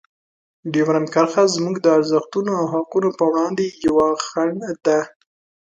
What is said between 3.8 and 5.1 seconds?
یوه خنډ ده.